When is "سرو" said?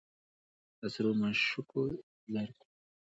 0.93-1.11